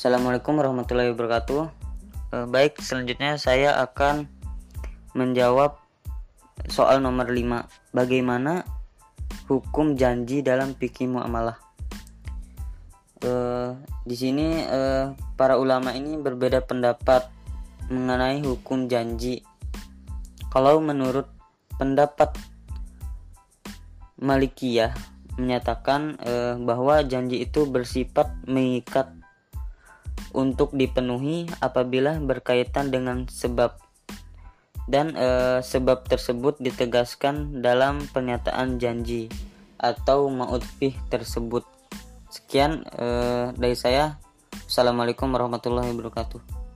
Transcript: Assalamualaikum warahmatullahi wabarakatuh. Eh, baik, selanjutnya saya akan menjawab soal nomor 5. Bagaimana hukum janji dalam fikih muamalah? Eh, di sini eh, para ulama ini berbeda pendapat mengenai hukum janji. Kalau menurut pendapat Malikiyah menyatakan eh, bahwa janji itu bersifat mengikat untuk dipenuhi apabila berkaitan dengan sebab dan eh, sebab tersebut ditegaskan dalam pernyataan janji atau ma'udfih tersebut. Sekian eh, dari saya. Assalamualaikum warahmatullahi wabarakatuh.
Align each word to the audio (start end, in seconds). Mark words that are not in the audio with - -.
Assalamualaikum 0.00 0.56
warahmatullahi 0.56 1.12
wabarakatuh. 1.12 1.60
Eh, 2.32 2.46
baik, 2.48 2.80
selanjutnya 2.80 3.36
saya 3.36 3.76
akan 3.84 4.32
menjawab 5.12 5.76
soal 6.72 7.04
nomor 7.04 7.28
5. 7.28 7.68
Bagaimana 7.92 8.64
hukum 9.44 10.00
janji 10.00 10.40
dalam 10.40 10.72
fikih 10.72 11.04
muamalah? 11.04 11.60
Eh, 13.20 13.76
di 14.08 14.16
sini 14.16 14.64
eh, 14.64 15.12
para 15.36 15.60
ulama 15.60 15.92
ini 15.92 16.16
berbeda 16.16 16.64
pendapat 16.64 17.28
mengenai 17.92 18.40
hukum 18.40 18.88
janji. 18.88 19.44
Kalau 20.48 20.80
menurut 20.80 21.28
pendapat 21.76 22.40
Malikiyah 24.16 24.96
menyatakan 25.36 26.16
eh, 26.24 26.56
bahwa 26.56 27.04
janji 27.04 27.44
itu 27.44 27.68
bersifat 27.68 28.32
mengikat 28.48 29.19
untuk 30.32 30.74
dipenuhi 30.74 31.46
apabila 31.58 32.18
berkaitan 32.22 32.90
dengan 32.90 33.26
sebab 33.30 33.76
dan 34.90 35.14
eh, 35.14 35.62
sebab 35.62 36.06
tersebut 36.06 36.58
ditegaskan 36.58 37.62
dalam 37.62 38.02
pernyataan 38.10 38.82
janji 38.82 39.30
atau 39.78 40.26
ma'udfih 40.28 40.92
tersebut. 41.08 41.62
Sekian 42.30 42.82
eh, 42.98 43.54
dari 43.54 43.78
saya. 43.78 44.18
Assalamualaikum 44.66 45.30
warahmatullahi 45.30 45.90
wabarakatuh. 45.94 46.69